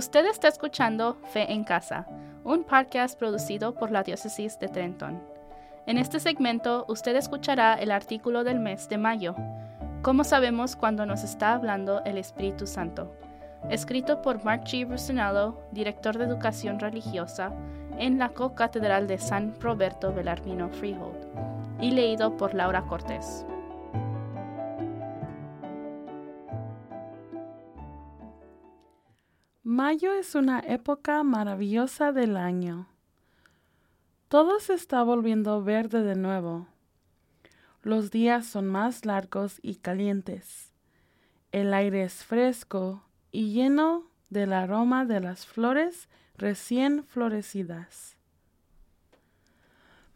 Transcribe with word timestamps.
Usted 0.00 0.24
está 0.24 0.48
escuchando 0.48 1.18
Fe 1.24 1.52
en 1.52 1.62
Casa, 1.62 2.06
un 2.42 2.64
podcast 2.64 3.18
producido 3.18 3.74
por 3.74 3.90
la 3.90 4.02
Diócesis 4.02 4.58
de 4.58 4.68
Trenton. 4.68 5.22
En 5.84 5.98
este 5.98 6.20
segmento 6.20 6.86
usted 6.88 7.14
escuchará 7.16 7.74
el 7.74 7.90
artículo 7.90 8.42
del 8.42 8.60
mes 8.60 8.88
de 8.88 8.96
mayo, 8.96 9.34
¿Cómo 10.00 10.24
sabemos 10.24 10.74
cuando 10.74 11.04
nos 11.04 11.22
está 11.22 11.52
hablando 11.52 12.02
el 12.06 12.16
Espíritu 12.16 12.66
Santo? 12.66 13.14
Escrito 13.68 14.22
por 14.22 14.42
Mark 14.42 14.62
G. 14.64 14.88
Rusinello, 14.88 15.60
director 15.70 16.16
de 16.16 16.24
Educación 16.24 16.80
Religiosa 16.80 17.52
en 17.98 18.18
la 18.18 18.30
Co-Catedral 18.30 19.06
de 19.06 19.18
San 19.18 19.54
Roberto 19.60 20.14
Belarmino 20.14 20.70
Freehold, 20.70 21.26
y 21.78 21.90
leído 21.90 22.38
por 22.38 22.54
Laura 22.54 22.86
Cortés. 22.86 23.44
Mayo 29.72 30.12
es 30.14 30.34
una 30.34 30.58
época 30.58 31.22
maravillosa 31.22 32.10
del 32.10 32.36
año. 32.36 32.88
Todo 34.26 34.58
se 34.58 34.74
está 34.74 35.04
volviendo 35.04 35.62
verde 35.62 36.02
de 36.02 36.16
nuevo. 36.16 36.66
Los 37.84 38.10
días 38.10 38.46
son 38.46 38.66
más 38.66 39.06
largos 39.06 39.60
y 39.62 39.76
calientes. 39.76 40.72
El 41.52 41.72
aire 41.72 42.02
es 42.02 42.24
fresco 42.24 43.04
y 43.30 43.52
lleno 43.52 44.10
del 44.28 44.54
aroma 44.54 45.04
de 45.04 45.20
las 45.20 45.46
flores 45.46 46.08
recién 46.36 47.04
florecidas. 47.04 48.16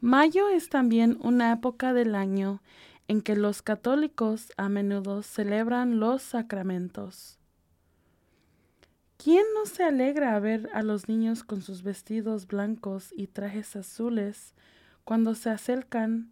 Mayo 0.01 0.49
es 0.49 0.69
también 0.69 1.17
una 1.21 1.53
época 1.53 1.93
del 1.93 2.17
año 2.17 2.61
en 3.07 3.23
que 3.23 3.37
los 3.37 3.63
católicos 3.63 4.53
a 4.57 4.69
menudo 4.69 5.23
celebran 5.23 6.01
los 6.01 6.23
sacramentos. 6.23 7.39
¿Quién 9.25 9.47
no 9.55 9.65
se 9.65 9.83
alegra 9.83 10.37
a 10.37 10.39
ver 10.39 10.69
a 10.75 10.83
los 10.83 11.09
niños 11.09 11.45
con 11.45 11.63
sus 11.63 11.83
vestidos 11.83 12.47
blancos 12.47 13.11
y 13.17 13.27
trajes 13.27 13.75
azules 13.75 14.55
cuando 15.03 15.35
se 15.35 15.49
acercan 15.49 16.31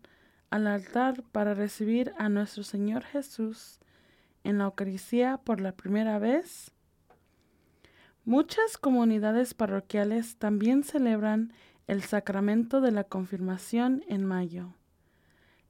al 0.50 0.67
altar 0.67 1.22
para 1.33 1.55
recibir 1.55 2.12
a 2.19 2.28
nuestro 2.28 2.64
Señor 2.64 3.02
Jesús 3.05 3.80
en 4.44 4.58
la 4.58 4.64
Eucaristía 4.64 5.39
por 5.39 5.62
la 5.62 5.72
primera 5.72 6.19
vez? 6.19 6.70
Muchas 8.27 8.77
comunidades 8.77 9.55
parroquiales 9.55 10.36
también 10.36 10.84
celebran 10.84 11.55
el 11.86 12.02
sacramento 12.02 12.83
de 12.83 12.92
la 12.92 13.05
confirmación 13.05 14.05
en 14.06 14.27
mayo 14.27 14.74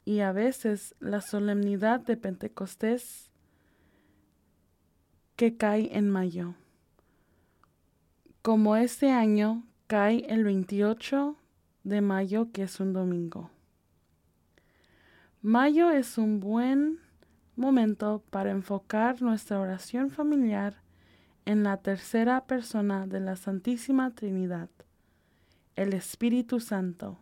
y 0.04 0.18
a 0.22 0.32
veces 0.32 0.96
la 0.98 1.20
solemnidad 1.20 2.00
de 2.00 2.16
Pentecostés 2.16 3.30
que 5.36 5.56
cae 5.56 5.96
en 5.96 6.10
mayo 6.10 6.56
como 8.42 8.74
este 8.74 9.12
año 9.12 9.62
cae 9.86 10.26
el 10.28 10.42
28 10.42 11.36
de 11.84 12.00
mayo, 12.00 12.50
que 12.52 12.64
es 12.64 12.80
un 12.80 12.92
domingo. 12.92 13.50
Mayo 15.42 15.90
es 15.90 16.18
un 16.18 16.40
buen 16.40 16.98
momento 17.54 18.24
para 18.30 18.50
enfocar 18.50 19.22
nuestra 19.22 19.60
oración 19.60 20.10
familiar 20.10 20.82
en 21.44 21.62
la 21.62 21.76
tercera 21.76 22.44
persona 22.46 23.06
de 23.06 23.20
la 23.20 23.36
Santísima 23.36 24.10
Trinidad, 24.10 24.70
el 25.76 25.92
Espíritu 25.92 26.58
Santo. 26.58 27.18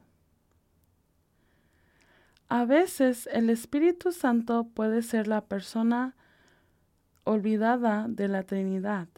A 2.49 2.65
veces 2.65 3.29
el 3.31 3.51
Espíritu 3.51 4.13
Santo 4.13 4.69
puede 4.75 5.03
ser 5.03 5.29
la 5.29 5.43
persona 5.43 6.17
olvidada 7.25 8.07
de 8.09 8.29
la 8.29 8.43
Trinidad 8.43 9.09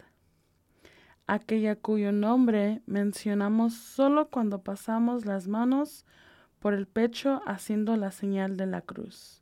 aquella 1.27 1.75
cuyo 1.75 2.11
nombre 2.11 2.81
mencionamos 2.85 3.73
solo 3.73 4.29
cuando 4.29 4.61
pasamos 4.61 5.25
las 5.25 5.47
manos 5.47 6.05
por 6.59 6.73
el 6.73 6.87
pecho 6.87 7.41
haciendo 7.45 7.97
la 7.97 8.11
señal 8.11 8.57
de 8.57 8.65
la 8.65 8.81
cruz. 8.81 9.41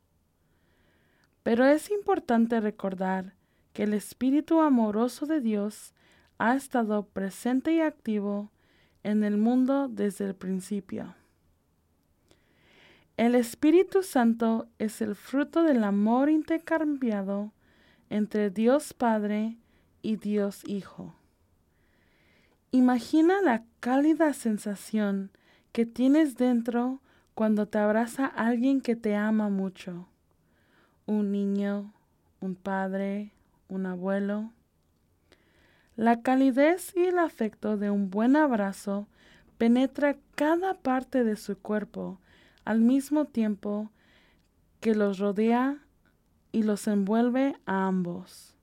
Pero 1.42 1.64
es 1.64 1.90
importante 1.90 2.60
recordar 2.60 3.34
que 3.72 3.84
el 3.84 3.94
Espíritu 3.94 4.60
amoroso 4.60 5.26
de 5.26 5.40
Dios 5.40 5.94
ha 6.38 6.54
estado 6.54 7.06
presente 7.06 7.72
y 7.72 7.80
activo 7.80 8.50
en 9.02 9.24
el 9.24 9.36
mundo 9.36 9.88
desde 9.88 10.26
el 10.26 10.34
principio. 10.34 11.14
El 13.16 13.34
Espíritu 13.34 14.02
Santo 14.02 14.68
es 14.78 15.02
el 15.02 15.14
fruto 15.14 15.62
del 15.62 15.84
amor 15.84 16.30
intercambiado 16.30 17.52
entre 18.10 18.50
Dios 18.50 18.94
Padre 18.94 19.58
y 20.00 20.16
Dios 20.16 20.62
Hijo. 20.66 21.14
Imagina 22.74 23.42
la 23.42 23.64
cálida 23.80 24.32
sensación 24.32 25.30
que 25.72 25.84
tienes 25.84 26.38
dentro 26.38 27.02
cuando 27.34 27.68
te 27.68 27.76
abraza 27.76 28.24
alguien 28.24 28.80
que 28.80 28.96
te 28.96 29.14
ama 29.14 29.50
mucho. 29.50 30.08
Un 31.04 31.32
niño, 31.32 31.92
un 32.40 32.54
padre, 32.54 33.30
un 33.68 33.84
abuelo. 33.84 34.52
La 35.96 36.22
calidez 36.22 36.96
y 36.96 37.00
el 37.00 37.18
afecto 37.18 37.76
de 37.76 37.90
un 37.90 38.08
buen 38.08 38.36
abrazo 38.36 39.06
penetra 39.58 40.16
cada 40.34 40.72
parte 40.72 41.24
de 41.24 41.36
su 41.36 41.58
cuerpo 41.58 42.20
al 42.64 42.80
mismo 42.80 43.26
tiempo 43.26 43.90
que 44.80 44.94
los 44.94 45.18
rodea 45.18 45.76
y 46.52 46.62
los 46.62 46.86
envuelve 46.86 47.54
a 47.66 47.86
ambos. 47.86 48.54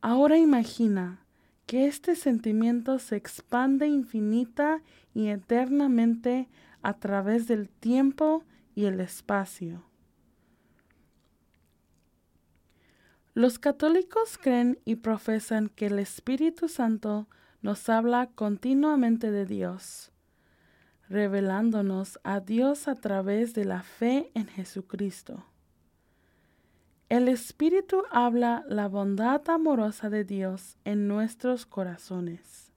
Ahora 0.00 0.38
imagina 0.38 1.24
que 1.68 1.86
este 1.86 2.16
sentimiento 2.16 2.98
se 2.98 3.16
expande 3.16 3.86
infinita 3.88 4.82
y 5.12 5.28
eternamente 5.28 6.48
a 6.80 6.94
través 6.94 7.46
del 7.46 7.68
tiempo 7.68 8.42
y 8.74 8.86
el 8.86 9.00
espacio. 9.00 9.84
Los 13.34 13.58
católicos 13.58 14.38
creen 14.38 14.78
y 14.86 14.96
profesan 14.96 15.68
que 15.68 15.88
el 15.88 15.98
Espíritu 15.98 16.68
Santo 16.68 17.28
nos 17.60 17.90
habla 17.90 18.28
continuamente 18.34 19.30
de 19.30 19.44
Dios, 19.44 20.10
revelándonos 21.10 22.18
a 22.24 22.40
Dios 22.40 22.88
a 22.88 22.94
través 22.94 23.52
de 23.52 23.66
la 23.66 23.82
fe 23.82 24.30
en 24.32 24.46
Jesucristo. 24.46 25.44
El 27.08 27.28
Espíritu 27.28 28.02
habla 28.10 28.64
la 28.68 28.86
bondad 28.86 29.40
amorosa 29.48 30.10
de 30.10 30.24
Dios 30.24 30.76
en 30.84 31.08
nuestros 31.08 31.64
corazones. 31.64 32.70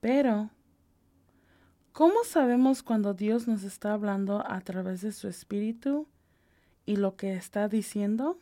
Pero, 0.00 0.50
¿cómo 1.92 2.24
sabemos 2.24 2.82
cuando 2.82 3.14
Dios 3.14 3.46
nos 3.46 3.62
está 3.62 3.92
hablando 3.92 4.42
a 4.50 4.60
través 4.62 5.00
de 5.02 5.12
su 5.12 5.28
Espíritu 5.28 6.08
y 6.84 6.96
lo 6.96 7.14
que 7.14 7.34
está 7.34 7.68
diciendo? 7.68 8.40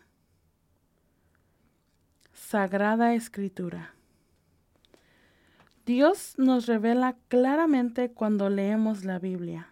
Sagrada 2.33 3.13
Escritura. 3.13 3.95
Dios 5.85 6.33
nos 6.39 6.65
revela 6.65 7.17
claramente 7.29 8.11
cuando 8.11 8.49
leemos 8.49 9.05
la 9.05 9.19
Biblia. 9.19 9.69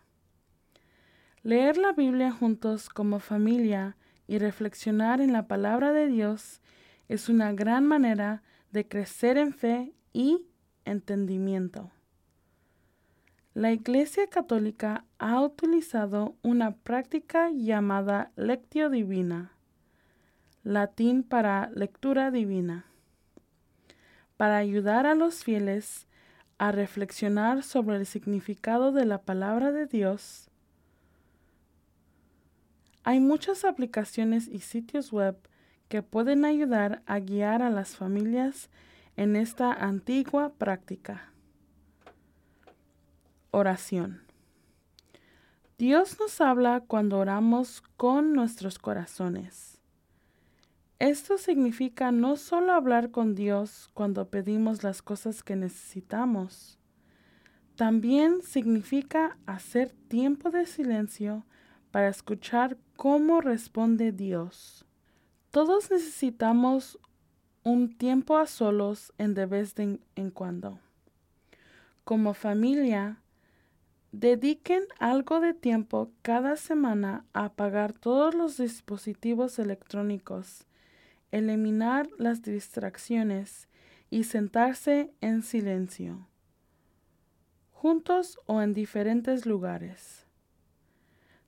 Leer 1.42 1.78
la 1.78 1.92
Biblia 1.92 2.30
juntos 2.30 2.90
como 2.90 3.18
familia 3.18 3.96
y 4.30 4.38
reflexionar 4.38 5.20
en 5.20 5.32
la 5.32 5.48
palabra 5.48 5.92
de 5.92 6.06
Dios 6.06 6.60
es 7.08 7.28
una 7.28 7.52
gran 7.52 7.84
manera 7.84 8.44
de 8.70 8.86
crecer 8.86 9.36
en 9.36 9.52
fe 9.52 9.92
y 10.12 10.46
entendimiento. 10.84 11.90
La 13.54 13.72
Iglesia 13.72 14.28
Católica 14.28 15.04
ha 15.18 15.42
utilizado 15.42 16.36
una 16.42 16.76
práctica 16.76 17.50
llamada 17.50 18.30
lectio 18.36 18.88
divina, 18.88 19.50
latín 20.62 21.24
para 21.24 21.68
lectura 21.74 22.30
divina, 22.30 22.84
para 24.36 24.58
ayudar 24.58 25.06
a 25.06 25.16
los 25.16 25.42
fieles 25.42 26.06
a 26.56 26.70
reflexionar 26.70 27.64
sobre 27.64 27.96
el 27.96 28.06
significado 28.06 28.92
de 28.92 29.06
la 29.06 29.22
palabra 29.22 29.72
de 29.72 29.86
Dios 29.86 30.49
hay 33.10 33.18
muchas 33.18 33.64
aplicaciones 33.64 34.46
y 34.46 34.60
sitios 34.60 35.10
web 35.10 35.36
que 35.88 36.00
pueden 36.00 36.44
ayudar 36.44 37.02
a 37.06 37.18
guiar 37.18 37.60
a 37.60 37.68
las 37.68 37.96
familias 37.96 38.70
en 39.16 39.34
esta 39.34 39.72
antigua 39.72 40.52
práctica. 40.52 41.32
Oración. 43.50 44.22
Dios 45.76 46.20
nos 46.20 46.40
habla 46.40 46.84
cuando 46.86 47.18
oramos 47.18 47.82
con 47.96 48.32
nuestros 48.32 48.78
corazones. 48.78 49.80
Esto 51.00 51.36
significa 51.36 52.12
no 52.12 52.36
solo 52.36 52.74
hablar 52.74 53.10
con 53.10 53.34
Dios 53.34 53.90
cuando 53.92 54.28
pedimos 54.28 54.84
las 54.84 55.02
cosas 55.02 55.42
que 55.42 55.56
necesitamos, 55.56 56.78
también 57.74 58.40
significa 58.42 59.36
hacer 59.46 59.90
tiempo 60.06 60.50
de 60.50 60.64
silencio 60.64 61.44
para 61.90 62.08
escuchar 62.08 62.76
cómo 63.00 63.40
responde 63.40 64.12
Dios. 64.12 64.84
Todos 65.50 65.90
necesitamos 65.90 66.98
un 67.64 67.96
tiempo 67.96 68.36
a 68.36 68.46
solos 68.46 69.14
en 69.16 69.32
de 69.32 69.46
vez 69.46 69.74
en 69.78 70.30
cuando. 70.30 70.80
Como 72.04 72.34
familia, 72.34 73.22
dediquen 74.12 74.82
algo 74.98 75.40
de 75.40 75.54
tiempo 75.54 76.12
cada 76.20 76.56
semana 76.56 77.24
a 77.32 77.46
apagar 77.46 77.94
todos 77.94 78.34
los 78.34 78.58
dispositivos 78.58 79.58
electrónicos, 79.58 80.66
eliminar 81.32 82.06
las 82.18 82.42
distracciones 82.42 83.70
y 84.10 84.24
sentarse 84.24 85.10
en 85.22 85.42
silencio, 85.42 86.28
juntos 87.72 88.38
o 88.44 88.60
en 88.60 88.74
diferentes 88.74 89.46
lugares. 89.46 90.26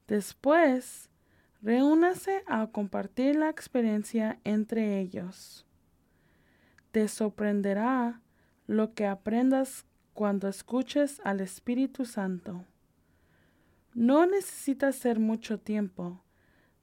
Después, 0.09 1.11
reúnase 1.63 2.43
a 2.47 2.67
compartir 2.67 3.37
la 3.37 3.49
experiencia 3.49 4.39
entre 4.45 5.01
ellos. 5.01 5.65
Te 6.91 7.09
sorprenderá 7.09 8.21
lo 8.67 8.95
que 8.95 9.07
aprendas 9.07 9.87
cuando 10.13 10.49
escuches 10.49 11.21
al 11.25 11.41
Espíritu 11.41 12.05
Santo. 12.05 12.65
No 13.95 14.27
necesitas 14.27 14.97
ser 14.97 15.19
mucho 15.19 15.59
tiempo, 15.59 16.21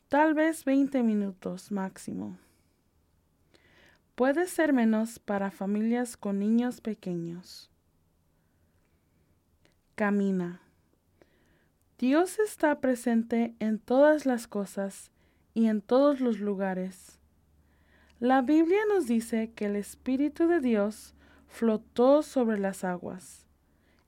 tal 0.08 0.34
vez 0.34 0.64
20 0.64 1.04
minutos 1.04 1.72
máximo. 1.72 2.38
Puede 4.16 4.48
ser 4.48 4.74
menos 4.74 5.20
para 5.20 5.52
familias 5.52 6.18
con 6.18 6.40
niños 6.40 6.82
pequeños. 6.82 7.70
Camina. 9.96 10.62
Dios 12.00 12.40
está 12.40 12.80
presente 12.80 13.56
en 13.60 13.78
todas 13.78 14.26
las 14.26 14.48
cosas 14.48 15.12
y 15.54 15.68
en 15.68 15.82
todos 15.82 16.22
los 16.22 16.40
lugares. 16.40 17.20
La 18.22 18.42
Biblia 18.42 18.80
nos 18.88 19.06
dice 19.06 19.52
que 19.54 19.66
el 19.66 19.76
Espíritu 19.76 20.48
de 20.48 20.62
Dios 20.62 21.14
flotó 21.50 22.24
sobre 22.24 22.58
las 22.58 22.86
aguas 22.86 23.46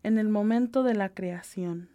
en 0.04 0.18
el 0.18 0.30
momento 0.30 0.84
de 0.84 0.94
la 0.94 1.10
creación. 1.10 1.90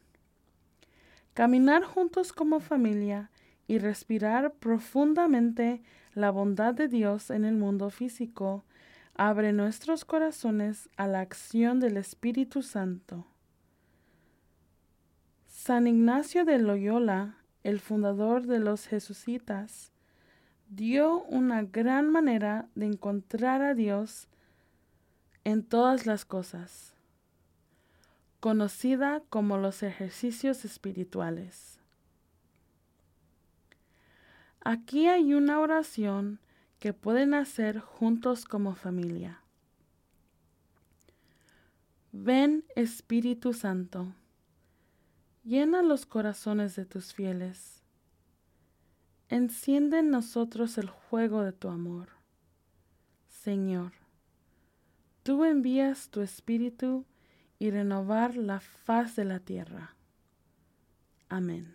Caminar 1.32 1.82
juntos 1.84 2.34
como 2.34 2.60
familia 2.60 3.30
y 3.66 3.78
respirar 3.78 4.52
profundamente 4.52 5.80
la 6.12 6.30
bondad 6.30 6.74
de 6.74 6.88
Dios 6.88 7.30
en 7.30 7.46
el 7.46 7.54
mundo 7.54 7.88
físico 7.88 8.66
abre 9.14 9.54
nuestros 9.54 10.04
corazones 10.04 10.90
a 10.98 11.06
la 11.06 11.20
acción 11.20 11.80
del 11.80 11.96
Espíritu 11.96 12.60
Santo. 12.60 13.26
San 15.56 15.86
Ignacio 15.86 16.44
de 16.44 16.58
Loyola, 16.58 17.38
el 17.64 17.80
fundador 17.80 18.46
de 18.46 18.60
los 18.60 18.86
jesuitas, 18.86 19.90
dio 20.68 21.22
una 21.22 21.62
gran 21.62 22.10
manera 22.10 22.68
de 22.74 22.84
encontrar 22.84 23.62
a 23.62 23.72
Dios 23.72 24.28
en 25.44 25.64
todas 25.64 26.04
las 26.04 26.26
cosas, 26.26 26.94
conocida 28.38 29.22
como 29.30 29.56
los 29.56 29.82
ejercicios 29.82 30.66
espirituales. 30.66 31.80
Aquí 34.60 35.08
hay 35.08 35.32
una 35.32 35.58
oración 35.58 36.38
que 36.78 36.92
pueden 36.92 37.32
hacer 37.32 37.80
juntos 37.80 38.44
como 38.44 38.74
familia. 38.74 39.40
Ven 42.12 42.62
Espíritu 42.76 43.54
Santo, 43.54 44.12
llena 45.46 45.82
los 45.82 46.04
corazones 46.04 46.76
de 46.76 46.84
tus 46.84 47.14
fieles, 47.14 47.82
enciende 49.28 50.00
en 50.00 50.10
nosotros 50.10 50.76
el 50.76 50.90
fuego 50.90 51.42
de 51.42 51.52
tu 51.52 51.68
amor. 51.68 52.08
Señor, 53.28 53.92
Tú 55.26 55.44
envías 55.44 56.08
tu 56.10 56.20
espíritu 56.20 57.04
y 57.58 57.72
renovar 57.72 58.36
la 58.36 58.60
faz 58.60 59.16
de 59.16 59.24
la 59.24 59.40
tierra. 59.40 59.96
Amén. 61.28 61.74